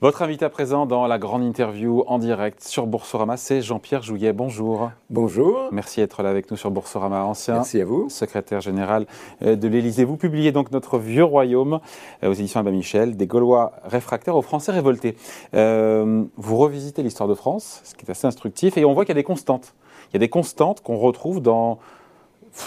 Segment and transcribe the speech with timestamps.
[0.00, 4.32] Votre invité à présent dans la grande interview en direct sur Boursorama, c'est Jean-Pierre Jouillet.
[4.32, 4.92] Bonjour.
[5.10, 5.70] Bonjour.
[5.72, 8.08] Merci d'être là avec nous sur Boursorama, ancien Merci à vous.
[8.08, 9.06] secrétaire général
[9.42, 10.04] euh, de l'Élysée.
[10.04, 11.80] Vous publiez donc Notre Vieux Royaume
[12.22, 15.16] euh, aux éditions Abbé Michel, des Gaulois réfractaires aux Français révoltés.
[15.54, 19.16] Euh, vous revisitez l'histoire de France, ce qui est assez instructif, et on voit qu'il
[19.16, 19.74] y a des constantes.
[20.10, 21.80] Il y a des constantes qu'on retrouve dans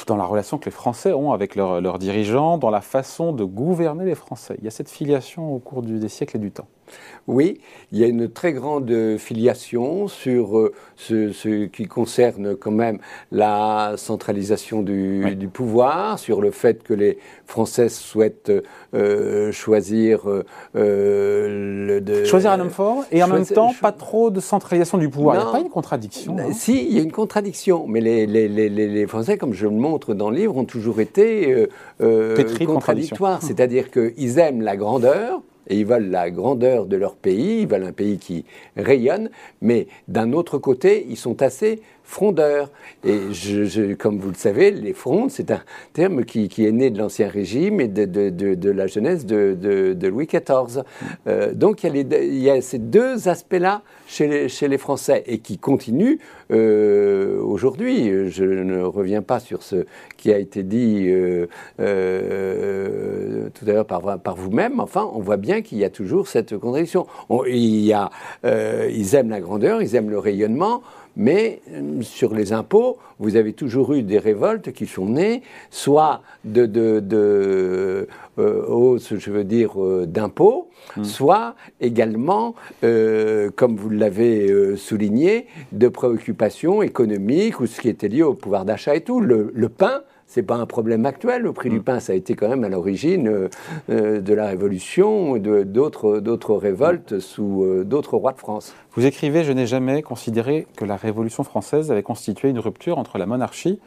[0.08, 4.06] dans la relation que les Français ont avec leurs dirigeants, dans la façon de gouverner
[4.06, 4.56] les Français.
[4.60, 6.68] Il y a cette filiation au cours des siècles et du temps.
[7.28, 7.60] Oui,
[7.92, 12.98] il y a une très grande filiation sur euh, ce, qui concerne quand même
[13.32, 18.52] la centralisation du, pouvoir, sur le fait que les Français souhaitent
[18.94, 20.22] euh, choisir
[20.76, 25.10] euh, le, choisir un homme fort et en même temps pas trop de centralisation du
[25.10, 25.36] pouvoir.
[25.36, 26.38] il n'y a pas une contradiction.
[26.40, 29.72] Hein si, il y a une contradiction, mais les, les, les, Français, comme je le
[29.72, 31.68] montre dans le livre, ont toujours été
[32.66, 33.42] contradictoires.
[33.42, 37.84] C'est-à-dire qu'ils aiment la grandeur et ils veulent la grandeur de leur pays, ils veulent
[37.84, 38.46] un pays qui
[38.76, 39.30] rayonne,
[39.62, 41.82] mais d'un autre côté, ils sont assez
[42.12, 42.70] frondeurs.
[43.04, 43.20] Et
[43.98, 45.62] comme vous le savez, les frondes, c'est un
[45.94, 50.84] terme qui, est né de l'Ancien Régime et de, la jeunesse de, Louis XIV.
[51.28, 51.96] Euh, donc il
[52.44, 56.18] y, a ces deux aspects-là chez les, Français et qui continuent
[56.52, 58.30] euh, aujourd'hui.
[58.30, 59.86] Je ne reviens pas sur ce
[60.18, 61.48] qui a été dit euh,
[63.54, 64.80] tout à l'heure par, par vous-même.
[64.80, 67.08] Enfin, on voit bien qu'il y a toujours cette contradiction.
[67.48, 68.10] il y a,
[68.44, 70.82] ils aiment la grandeur, ils aiment le rayonnement.
[71.18, 76.22] Mais euh, sur les impôts, vous avez toujours eu des révoltes qui sont nées, soit
[76.46, 78.08] de, de,
[78.40, 81.04] euh, je veux dire, euh, d'impôts, hmm.
[81.04, 88.34] soit également, comme vous l'avez souligné, de préoccupations économiques ou ce qui était lié au
[88.34, 89.20] pouvoir d'achat et tout.
[89.20, 90.02] le pain,
[90.32, 91.42] c'est pas un problème actuel.
[91.42, 91.84] Le prix du mm.
[91.84, 93.50] pain, ça a été quand même à l'origine euh,
[93.90, 98.74] euh, de la Révolution, de d'autres révoltes sous euh, d'autres rois de France.
[98.94, 103.18] Vous écrivez Je n'ai jamais considéré que la Révolution française avait constitué une rupture entre
[103.18, 103.82] la monarchie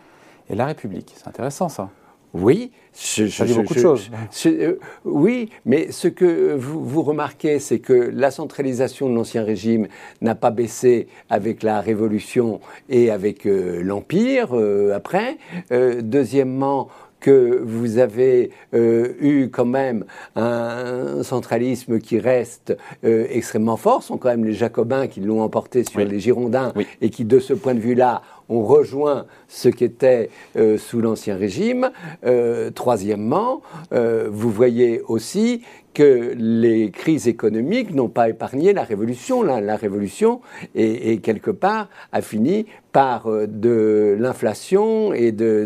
[0.51, 1.15] et la République.
[1.17, 1.89] C'est intéressant ça.
[2.35, 4.11] Oui, ça dit beaucoup de choses.
[4.47, 9.87] Euh, oui, mais ce que vous, remarquez, c'est que la centralisation de l'Ancien Régime
[10.21, 15.39] n'a pas baissé avec la Révolution et avec euh, l'Empire euh, après.
[15.71, 16.89] deuxièmement,
[17.21, 20.05] que vous avez eu quand même
[20.37, 25.85] un centralisme qui reste extrêmement fort, Ce sont quand même les Jacobins qui l'ont emporté
[25.85, 30.79] sur les Girondins et qui, de ce point de vue-là, on rejoint ce qu'était euh,
[30.79, 31.91] sous l'Ancien Régime.
[32.25, 33.63] Euh, troisièmement,
[33.93, 35.63] euh, vous voyez aussi
[35.95, 39.45] que les crises économiques n'ont pas épargné la révolution.
[39.45, 40.41] La, révolution,
[40.75, 45.65] et quelque part, a fini par de l'inflation et de,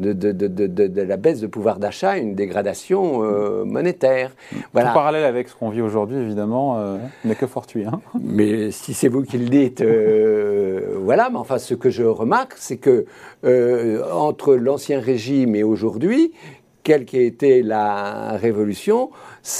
[0.00, 3.22] de, la baisse de pouvoir d'achat, une dégradation
[3.64, 4.32] monétaire.
[4.72, 4.90] Voilà.
[4.90, 7.84] En parallèle avec ce qu'on vit aujourd'hui, évidemment, n'est que fortuit.
[7.84, 8.00] Hein.
[8.20, 9.84] mais si c'est vous qui le dites,
[10.98, 11.30] voilà.
[11.30, 13.06] Mais enfin, ce que je remarque, c'est que
[13.44, 16.32] euh, entre l'ancien régime et aujourd'hui,
[16.82, 19.10] quelle qu'ait été la révolution,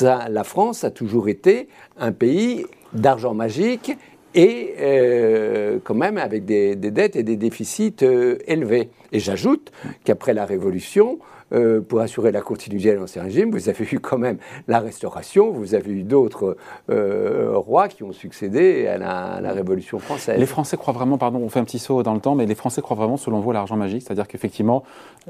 [0.00, 3.96] la France a toujours été un pays d'argent magique
[4.34, 8.90] et euh, quand même avec des, dettes et des déficits euh, élevés.
[9.12, 9.72] Et j'ajoute
[10.04, 11.18] qu'après la Révolution,
[11.52, 13.50] euh, pour assurer la continuité de l'Ancien Régime.
[13.50, 16.56] Vous avez eu quand même la Restauration, vous avez eu d'autres
[16.90, 20.38] euh, rois qui ont succédé à la, Révolution française.
[20.38, 22.54] Les Français croient vraiment, pardon, on fait un petit saut dans le temps, mais les
[22.54, 24.82] Français croient vraiment, selon vous, à l'argent magique C'est-à-dire qu'effectivement,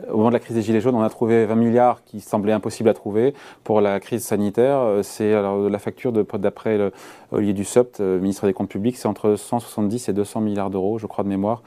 [0.08, 2.52] au moment de la crise des Gilets jaunes, on a trouvé 20 milliards qui semblaient
[2.52, 3.34] impossibles à trouver.
[3.64, 6.92] Pour la crise sanitaire, euh, c'est la facture d'après
[7.32, 11.24] Olivier Dussopt, ministre des Comptes publics, c'est entre 170 et 200 milliards d'euros, je crois,
[11.24, 11.62] de mémoire,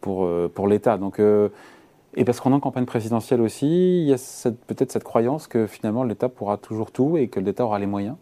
[0.00, 0.96] pour, pour l'État.
[0.96, 1.20] Donc,
[2.16, 5.66] et parce qu'on est en campagne présidentielle aussi, il y a peut-être cette croyance que
[5.66, 8.16] finalement l'État pourra toujours tout et que l'État aura les moyens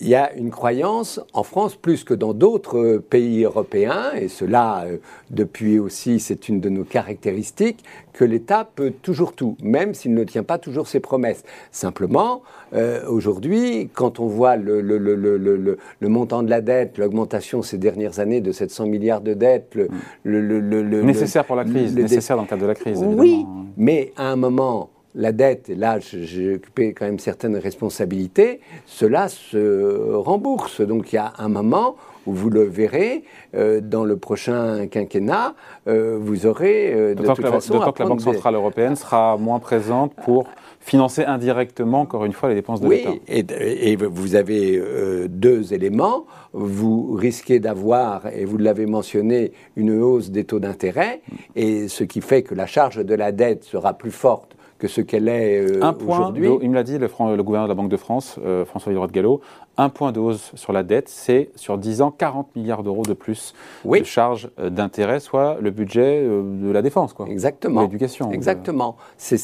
[0.00, 4.84] il y a une croyance en France plus que dans d'autres pays européens, et cela
[4.86, 4.98] euh,
[5.30, 10.24] depuis aussi c'est une de nos caractéristiques, que l'État peut toujours tout, même s'il ne
[10.24, 11.44] tient pas toujours ses promesses.
[11.70, 12.42] Simplement,
[12.74, 17.78] euh, aujourd'hui, quand on voit le, le, le, le, montant de la dette, l'augmentation ces
[17.78, 19.76] dernières années de 700 milliards de dettes,
[20.24, 23.02] le, nécessaire pour la crise, nécessaire dans le cadre de la crise.
[23.04, 23.46] Oui,
[23.76, 29.28] mais à un moment la dette, et là j'ai occupé quand même certaines responsabilités, cela
[29.28, 30.80] se rembourse.
[30.80, 31.96] Donc il y a un moment
[32.28, 33.24] où vous le verrez,
[33.54, 35.54] euh, dans le prochain quinquennat,
[35.88, 37.74] euh, vous aurez euh, de toute façon...
[37.74, 40.46] D'autant que la Banque Centrale Européenne sera moins présente pour
[40.78, 43.10] financer indirectement, encore une fois, les dépenses de l'État.
[43.10, 44.80] Oui, et, et, vous avez
[45.28, 46.26] deux éléments.
[46.52, 51.20] Vous risquez d'avoir, et vous l'avez mentionné, une hausse des taux d'intérêt,
[51.56, 55.00] et ce qui fait que la charge de la dette sera plus forte que ce
[55.00, 56.48] qu'elle est aujourd'hui.
[56.62, 59.12] Il me l'a dit, le, le, gouverneur de la Banque de France, François Villeroy de
[59.12, 59.40] Gallo,
[59.76, 63.12] un point de hausse sur la dette, c'est sur 10 ans 40 milliards d'euros de
[63.12, 63.54] plus
[63.84, 67.26] de charges d'intérêt, soit le budget de la défense, quoi.
[67.28, 67.82] Exactement.
[67.82, 68.32] L'éducation.
[68.32, 68.96] Exactement.
[69.16, 69.36] C'est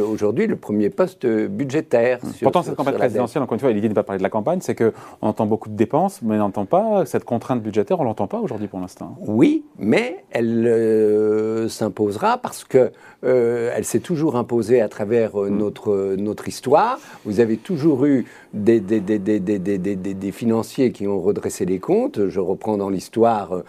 [0.00, 2.18] aujourd'hui le premier poste budgétaire.
[2.42, 4.60] Pourtant, cette campagne présidentielle, encore une fois, l'idée de ne pas parler de la campagne,
[4.60, 8.26] c'est qu'on entend beaucoup de dépenses, mais on n'entend pas cette contrainte budgétaire, on l'entend
[8.26, 9.16] pas aujourd'hui pour l'instant.
[9.20, 12.92] Oui, mais elle euh, s'imposera parce que
[13.24, 15.56] euh, elle s'est toujours imposée à travers euh, mm.
[15.56, 16.98] notre, notre histoire.
[17.24, 22.28] Vous avez toujours eu des, des, des, des, financiers qui ont redressé les comptes.
[22.28, 23.62] Je reprends dans l'histoire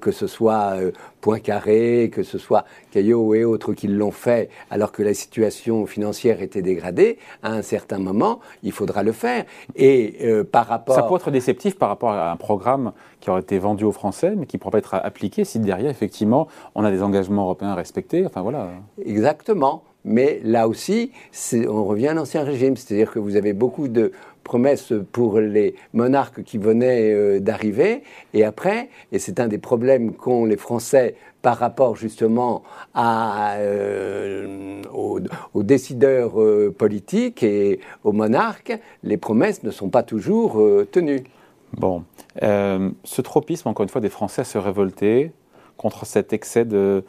[0.00, 0.74] que ce soit
[1.20, 6.42] Poincaré, que ce soit Caillot et autres qui l'ont fait alors que la situation financière
[6.42, 7.18] était dégradée.
[7.42, 9.44] À un certain moment, il faudra le faire.
[9.76, 10.18] Et
[10.50, 10.94] par rapport...
[10.94, 14.34] Ça peut être déceptif par rapport à un programme qui aurait été vendu aux Français,
[14.36, 17.70] mais qui ne pourra pas être appliqué si derrière, effectivement, on a des engagements européens
[17.70, 18.24] à respecter.
[18.24, 18.68] Enfin, voilà.
[19.04, 19.82] Exactement.
[20.04, 21.10] Mais là aussi,
[21.52, 24.12] on revient à l'ancien régime, c'est-à-dire que vous avez beaucoup de
[24.48, 28.02] promesses pour les monarques qui venaient euh, d'arriver,
[28.32, 32.62] et après, et c'est un des problèmes qu'ont les Français par rapport justement
[32.96, 38.72] euh, aux, décideurs euh, politiques et aux monarques,
[39.02, 40.60] les promesses ne sont pas toujours
[40.90, 41.24] tenues.
[41.74, 42.04] Bon,
[42.40, 45.32] ce tropisme, encore une fois, des Français à se révolter
[45.76, 47.04] contre cet excès de,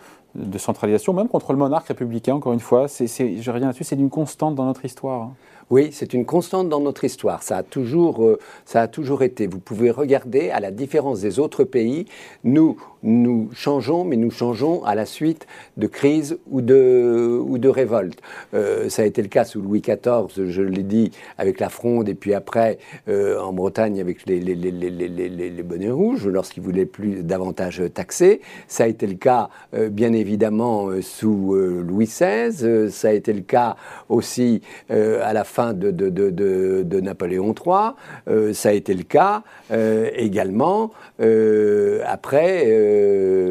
[0.58, 4.10] centralisation, même contre le monarque républicain, encore une fois, c'est, je reviens là-dessus, c'est une
[4.10, 5.32] constante dans notre histoire.
[5.70, 7.44] Oui, c'est une constante dans notre histoire.
[7.44, 9.46] Ça a toujours, euh, ça a toujours été.
[9.46, 12.06] Vous pouvez regarder, à la différence des autres pays,
[12.44, 15.46] nous, nous changeons, mais nous changeons à la suite
[15.78, 18.20] de crises ou de, ou de révoltes.
[18.56, 22.10] Euh, ça a été le cas sous Louis XIV, je l'ai dit, avec la Fronde,
[22.10, 26.88] et puis après euh, en Bretagne avec les, les, les, les bonnets rouges, lorsqu'ils voulaient
[26.88, 28.42] plus davantage taxer.
[28.68, 29.50] Ça a été le cas,
[29.92, 32.90] bien évidemment, sous Louis XVI.
[32.92, 33.76] ça a été le cas
[34.10, 37.92] aussi à la fin de, Napoléon III.
[38.28, 40.92] Euh, ça a été le cas euh, également
[41.22, 42.66] euh, après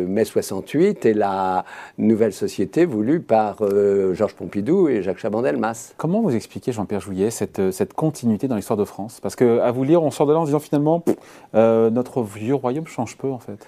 [0.06, 1.64] mai 68 et la
[1.98, 3.58] nouvelle société voulue par
[4.14, 5.94] Georges Pompidou et Jacques Chaban-Delmas.
[5.96, 9.20] Comment vous expliquez, Jean-Pierre Jouillet, cette, cette, continuité dans l'histoire de France?
[9.20, 11.02] Parce qu'à vous lire, on sort de là en disant finalement,
[11.54, 13.66] notre vieux royaume change peu en fait.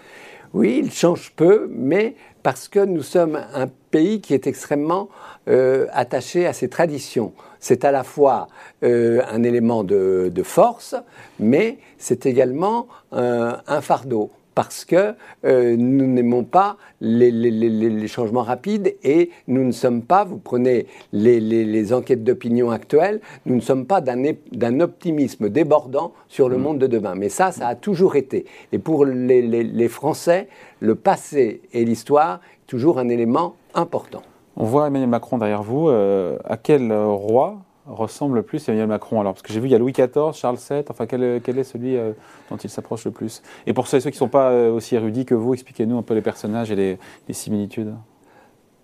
[0.53, 5.09] Oui, il change peu, mais parce que nous sommes un pays qui est extrêmement
[5.49, 7.33] euh, attaché à ses traditions.
[7.61, 8.49] C'est à la fois
[8.83, 10.97] euh, un élément de, force,
[11.39, 15.15] mais c'est également un fardeau parce que
[15.45, 21.93] euh, nous n'aimons pas les, changements rapides et nous ne sommes pas, vous prenez les,
[21.93, 26.63] enquêtes d'opinion actuelles, nous ne sommes pas d'un optimisme débordant sur le mmh.
[26.63, 27.15] monde de demain.
[27.15, 28.45] Mais ça, ça a toujours été.
[28.73, 30.49] Et pour les, Français,
[30.81, 34.23] le passé et l'histoire, toujours un élément important.
[34.57, 35.89] On voit Emmanuel Macron derrière vous.
[35.89, 39.69] Euh, à quel roi ressemble le plus à Emmanuel Macron alors Parce que j'ai vu,
[39.69, 42.13] il y a Louis XIV, Charles VII, enfin quel, est celui euh,
[42.51, 43.43] dont il s'approche le plus?
[43.67, 46.15] Et pour ceux, qui ne sont pas euh, aussi érudits que vous, expliquez-nous un peu
[46.15, 46.99] les personnages et les,
[47.35, 47.95] similitudes.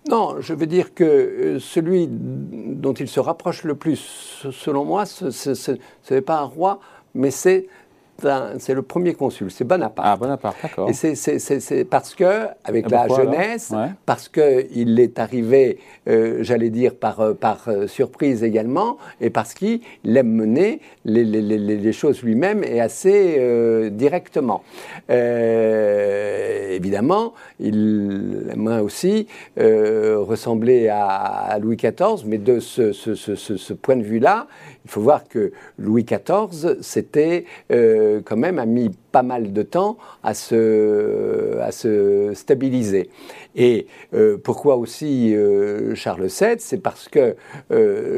[0.09, 5.05] Non, je veux dire que euh, celui dont il se rapproche le plus, selon moi,
[5.05, 5.79] ce
[6.11, 6.81] n'est pas un roi,
[7.15, 7.67] mais c'est
[8.59, 10.07] c'est le premier consul, c'est Bonaparte.
[10.09, 10.89] Ah, Bonaparte, d'accord.
[10.89, 13.73] Et c'est parce que, avec la jeunesse,
[14.05, 15.79] parce qu'il est arrivé,
[16.09, 21.25] euh, j'allais dire, par, euh, par euh, surprise également, et parce qu'il aime mener les,
[21.25, 24.63] les, les, les choses lui-même et assez directement.
[26.77, 29.27] évidemment, il aimerait aussi
[29.57, 34.47] ressembler à, à, Louis XIV, mais de ce, ce, ce, ce point de vue-là,
[34.87, 39.63] il faut voir que Louis XIV, c'était euh, quand même, a mis pas mal de
[39.63, 43.11] temps à se, à se stabiliser.
[43.57, 47.35] Et euh, pourquoi aussi euh, Charles VII C'est parce que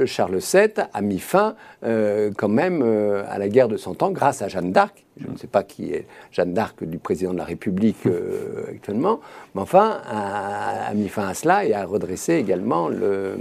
[0.05, 4.49] Charles VII a mis fin quand même à la guerre de Cent Ans grâce à
[4.49, 5.07] Jeanne d'Arc.
[5.21, 8.07] Je ne sais pas qui est Jeanne d'Arc du président de la République
[8.69, 9.21] actuellement,
[9.55, 13.37] mais enfin a, mis fin à cela et a redressé également le,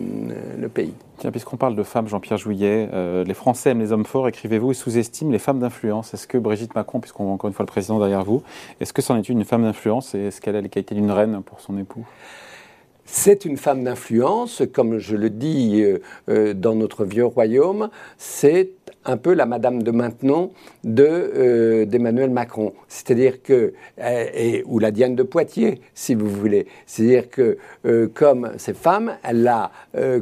[0.59, 0.93] le pays.
[1.17, 4.71] Tiens, puisqu'on parle de femmes, Jean-Pierre Jouillet, euh, les Français aiment les hommes forts, écrivez-vous,
[4.71, 6.13] et sous-estiment les femmes d'influence.
[6.13, 8.43] Est-ce que Brigitte Macron, puisqu'on voit encore une fois le président derrière vous,
[8.79, 11.41] est-ce que c'en est une femme d'influence et est-ce qu'elle a les qualités d'une reine
[11.43, 12.05] pour son époux?
[13.05, 18.69] C'est une femme d'influence, comme je le dis euh, euh, dans notre vieux royaume, c'est
[19.07, 20.51] un peu la Madame de Maintenon
[20.83, 22.73] de, d'Emmanuel Macron.
[22.87, 26.67] C'est-à-dire que, et, ou la Diane de Poitiers, si vous voulez.
[26.85, 27.57] C'est-à-dire que,
[28.13, 29.71] comme ces femmes, elle a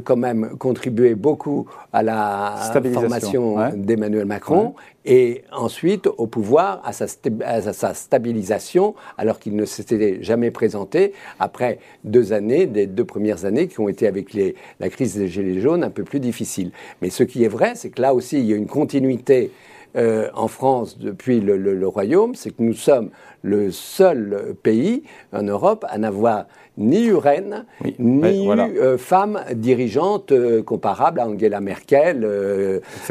[0.04, 2.54] quand même contribué beaucoup à la
[2.92, 4.74] formation d'Emmanuel Macron
[5.06, 12.32] et ensuite au pouvoir, à sa, stabilisation, alors qu'il ne s'était jamais présenté après deux
[12.32, 14.36] années, des deux premières années qui ont été avec
[14.80, 16.72] la crise des Gilets jaunes un peu plus difficiles.
[17.00, 19.52] Mais ce qui est vrai, c'est que là aussi, il y a une continuité
[19.96, 23.10] euh, en France depuis le, Royaume, c'est que nous sommes
[23.42, 27.64] le seul pays en Europe à n'avoir ni eu reine,
[27.98, 32.28] ni eu euh, femme dirigeante euh, comparable à Angela Merkel,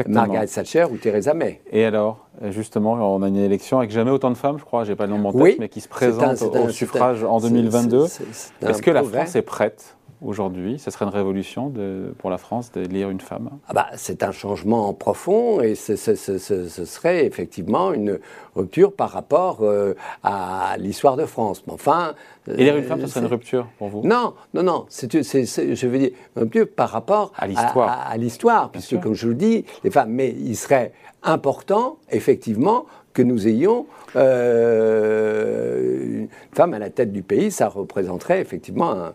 [0.06, 1.60] Margaret Thatcher ou Theresa May.
[1.72, 4.94] Et alors Justement, on a une élection avec jamais autant de femmes, je crois, j'ai
[4.94, 8.04] pas le nom en tête, mais qui se présentent au suffrage en 2022.
[8.04, 12.72] Est-ce que la France est prête aujourd'hui Ce serait une révolution de, pour la France
[12.72, 13.50] d'élire une femme?
[13.68, 18.18] Ah bah, C'est un changement profond et ce serait effectivement une
[18.54, 21.62] rupture par rapport euh, à l'histoire de France.
[21.66, 22.14] Mais enfin.
[22.48, 24.02] élire une femme, ce serait une rupture pour vous?
[24.04, 24.86] Non, non, non.
[24.88, 28.06] C'est, je veux dire, une rupture par rapport à l'histoire.
[28.08, 30.10] À, l'histoire, puisque, comme je vous le dis, les femmes.
[30.10, 30.92] Mais il serait
[31.22, 37.50] important, effectivement, que nous ayons euh, une femme à la tête du pays.
[37.50, 39.14] Ça représenterait effectivement un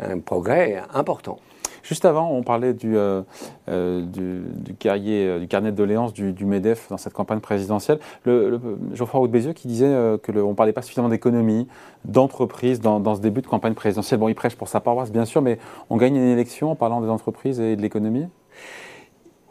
[0.00, 1.38] un progrès important.
[1.82, 3.22] Juste avant, on parlait du, euh,
[3.68, 7.98] euh, euh, du carnet de doléances du, MEDEF dans cette campagne présidentielle.
[8.24, 8.60] Le,
[8.94, 11.66] Geoffroy Roux Bézieux qui disait qu'on ne parlait pas suffisamment d'économie,
[12.04, 14.20] d'entreprise dans, dans, ce début de campagne présidentielle.
[14.20, 17.00] Bon, il prêche pour sa paroisse, bien sûr, mais on gagne une élection en parlant
[17.00, 18.26] des entreprises et de l'économie?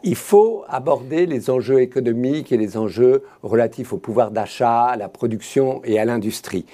[0.02, 5.08] Il faut aborder les enjeux économiques et les enjeux relatifs au pouvoir d'achat, à la
[5.08, 6.64] production et à l'industrie.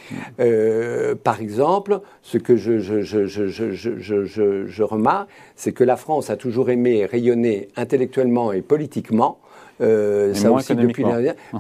[0.41, 6.37] Euh, par exemple, ce que je, je, je, je remarque, c'est que la France a
[6.37, 9.39] toujours aimé rayonner intellectuellement et politiquement
[9.81, 11.05] euh, ça aussi depuis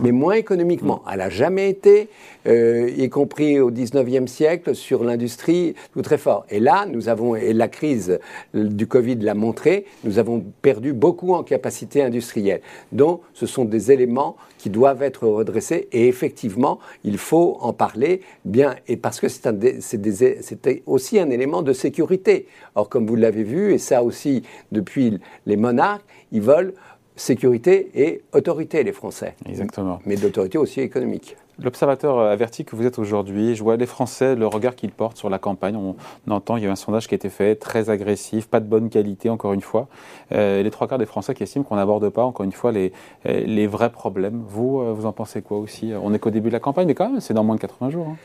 [0.00, 1.02] mais moins économiquement.
[1.10, 2.08] Elle n'a jamais été,
[2.46, 6.46] euh, y compris au 19e siècle, sur l'industrie tout très fort.
[6.50, 8.18] Et là, nous avons, et la crise
[8.54, 12.60] du Covid l'a montré, nous avons perdu beaucoup en capacité industrielle.
[12.92, 18.22] Donc, ce sont des éléments qui doivent être redressés et effectivement, il faut en parler
[18.44, 22.46] bien, et parce que c'est aussi un élément de sécurité.
[22.74, 26.74] Or, comme vous l'avez vu, et ça aussi depuis les monarques, ils veulent
[27.16, 29.34] sécurité et autorité, les Français.
[29.48, 29.98] Exactement.
[30.06, 31.36] Mais d'autorité aussi économique.
[31.62, 35.30] L'observateur averti que vous êtes aujourd'hui, je vois les Français, le regard qu'ils portent sur
[35.30, 35.74] la campagne.
[35.74, 35.96] On,
[36.30, 38.90] entend, il y a un sondage qui a été fait, très agressif, pas de bonne
[38.90, 39.88] qualité, encore une fois.
[40.32, 42.92] Euh, les trois quarts des Français qui estiment qu'on n'aborde pas, encore une fois, les,
[43.24, 44.42] les vrais problèmes.
[44.46, 45.92] Vous, euh, vous en pensez quoi aussi?
[45.98, 47.88] On n'est qu'au début de la campagne, mais quand même, c'est dans moins de 80
[47.88, 48.08] jours.
[48.10, 48.16] Hein.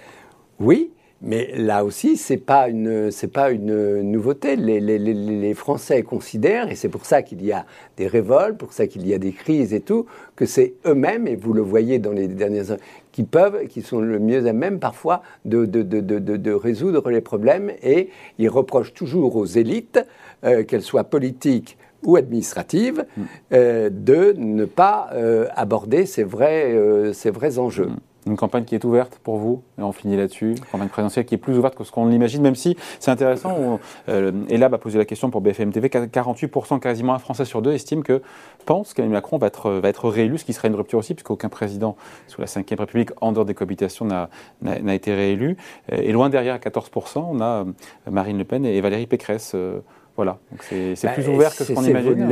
[0.60, 0.92] Oui,
[1.24, 4.56] mais là aussi, ce n'est pas, une, pas une nouveauté.
[4.56, 7.66] Les, les, les, Français considèrent, et c'est pour ça qu'il y a
[7.98, 11.36] des révoltes, pour ça qu'il y a des crises et tout, que c'est eux-mêmes, et
[11.36, 14.80] vous le voyez dans les dernières années, qui peuvent, qui sont le mieux à même
[14.80, 17.72] parfois de, de, de, de résoudre les problèmes.
[17.84, 18.10] Et
[18.40, 20.00] ils reprochent toujours aux élites,
[20.44, 23.22] euh, qu'elles soient politiques ou administratives, mm.
[23.54, 27.90] euh, de ne pas euh, aborder ces vrais, ces vrais enjeux.
[28.28, 31.36] Une campagne qui est ouverte pour vous, et on finit là-dessus, une campagne présidentielle qui
[31.36, 34.98] est plus ouverte que ce qu'on l'imagine, même si c'est intéressant, euh, Elab a posé
[34.98, 38.22] la question pour BFM TV, 48% quasiment un Français sur deux estime que,
[38.66, 41.50] pense qu'Emmanuel Macron va être, va être réélu, ce qui serait une rupture aussi, puisqu'aucun
[41.50, 41.96] président
[42.28, 45.58] sous la Ve République, en dehors des cohabitations, n'a été réélu.
[45.92, 47.66] Et loin derrière, à 14%, on a euh,
[48.10, 49.54] Marine Le Pen et Valérie Pécresse.
[49.56, 49.80] Euh,
[50.22, 50.38] voilà,
[50.70, 52.30] c'est bah, plus ouvert que ce qu'on imagine.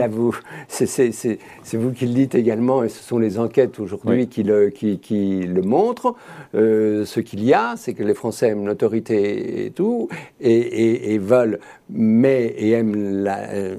[0.69, 4.99] C'est vous qui le dites également, et ce sont les enquêtes aujourd'hui qui, le, qui,
[4.99, 6.13] qui, le montrent.
[6.53, 10.07] Euh, ce qu'il y a, c'est que les Français aiment l'autorité et tout,
[10.39, 13.75] et, et, veulent, mais et aiment la, euh,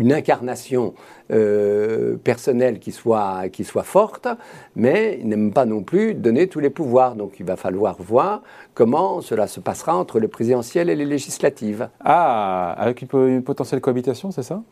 [0.00, 0.94] une incarnation
[1.30, 4.28] euh, personnelle qui soit, qui soit forte,
[4.76, 7.14] mais ils n'aiment pas non plus donner tous les pouvoirs.
[7.14, 8.42] Donc il va falloir voir
[8.74, 11.88] comment cela se passera entre le présidentiel et les législatives.
[12.04, 14.62] Ah, avec une, potentielle cohabitation, c'est ça?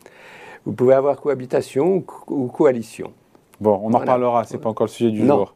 [0.65, 3.11] Vous pouvez avoir cohabitation ou coalition.
[3.63, 5.53] Bon, on en reparlera, ce n'est pas encore le sujet du jour.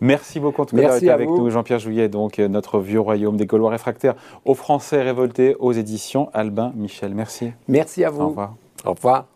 [0.00, 3.00] Merci beaucoup en tout cas d'avoir été avec nous, Jean-Pierre Jouillet, donc euh, notre vieux
[3.00, 4.14] royaume des Gaulois réfractaires
[4.44, 7.14] aux Français révoltés aux éditions Albin Michel.
[7.14, 7.52] Merci.
[7.68, 8.22] Merci à vous.
[8.22, 8.54] Au revoir.
[8.86, 9.26] Au revoir.